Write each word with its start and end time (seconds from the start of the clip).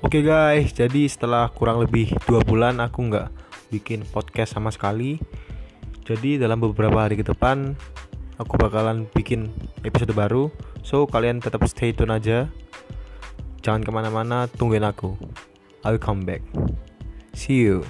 Oke 0.00 0.24
guys, 0.24 0.72
jadi 0.72 1.04
setelah 1.12 1.52
kurang 1.52 1.84
lebih 1.84 2.16
dua 2.24 2.40
bulan 2.40 2.80
aku 2.80 3.12
nggak 3.12 3.28
bikin 3.68 4.00
podcast 4.08 4.56
sama 4.56 4.72
sekali. 4.72 5.20
Jadi 6.08 6.40
dalam 6.40 6.56
beberapa 6.56 7.04
hari 7.04 7.20
ke 7.20 7.24
depan 7.28 7.76
aku 8.40 8.56
bakalan 8.56 9.04
bikin 9.12 9.52
episode 9.84 10.16
baru. 10.16 10.48
So 10.80 11.04
kalian 11.04 11.44
tetap 11.44 11.60
stay 11.68 11.92
tune 11.92 12.16
aja. 12.16 12.48
Jangan 13.60 13.84
ke 13.84 13.92
mana-mana, 13.92 14.48
tungguin 14.48 14.88
aku. 14.88 15.20
I'll 15.84 16.00
come 16.00 16.24
back. 16.24 16.40
See 17.36 17.60
you. 17.60 17.84